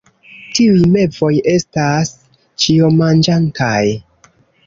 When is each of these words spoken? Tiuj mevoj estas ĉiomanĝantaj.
Tiuj 0.59 0.79
mevoj 0.93 1.29
estas 1.51 2.13
ĉiomanĝantaj. 2.63 3.85